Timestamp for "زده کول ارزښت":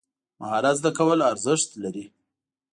0.79-1.69